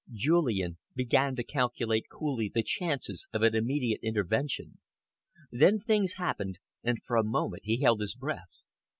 Julian 0.15 0.79
began 0.95 1.35
to 1.35 1.43
calculate 1.43 2.09
coolly 2.09 2.49
the 2.49 2.63
chances 2.63 3.27
of 3.33 3.43
an 3.43 3.53
immediate 3.53 3.99
intervention. 4.01 4.79
Then 5.51 5.79
things 5.79 6.13
happened, 6.13 6.57
and 6.83 6.97
for 7.03 7.17
a 7.17 7.23
moment 7.23 7.65
he 7.65 7.81
held 7.81 8.01
his 8.01 8.15
breath. 8.15 8.63